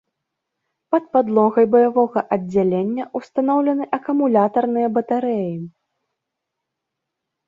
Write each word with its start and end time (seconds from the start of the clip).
Пад 0.93 1.03
падлогай 1.15 1.65
баявога 1.75 2.19
аддзялення 2.35 3.03
ўстаноўлены 3.19 3.85
акумулятарныя 3.97 4.87
батарэі. 4.97 5.53